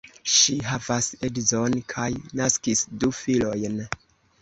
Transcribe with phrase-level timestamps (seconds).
[0.35, 2.09] Ŝi havas edzon kaj
[2.43, 3.83] naskis du filojn.